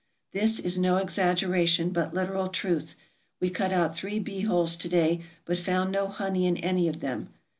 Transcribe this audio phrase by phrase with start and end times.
[0.31, 2.95] This is no exaggeration, but literal truth.
[3.39, 7.01] We cut out three bee holes to day, but found no honey in any of
[7.01, 7.29] them.